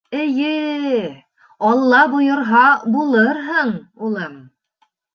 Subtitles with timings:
[0.19, 1.09] —Эйе,
[1.71, 2.65] Алла бойорһа,
[2.97, 3.75] булырһың,
[4.09, 4.39] улым.